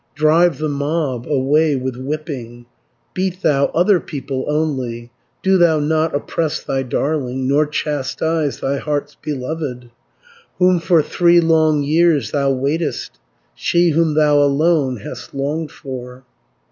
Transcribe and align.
Drive 0.15 0.57
the 0.57 0.67
mob 0.67 1.27
away 1.27 1.75
with 1.75 1.95
whipping, 1.95 2.65
Beat 3.13 3.43
thou 3.43 3.65
other 3.65 3.99
people 3.99 4.45
only, 4.47 5.11
Do 5.43 5.59
thou 5.59 5.79
not 5.79 6.15
oppress 6.15 6.63
thy 6.63 6.81
darling, 6.81 7.47
Nor 7.47 7.67
chastise 7.67 8.61
thy 8.61 8.79
heart's 8.79 9.13
beloved, 9.13 9.91
Whom 10.57 10.79
for 10.79 11.03
three 11.03 11.39
long 11.39 11.83
years 11.83 12.31
thou 12.31 12.51
waitedst, 12.51 13.11
She 13.53 13.91
whom 13.91 14.15
thou 14.15 14.39
alone 14.41 14.97
hast 14.97 15.35
longed 15.35 15.69
for. 15.69 16.23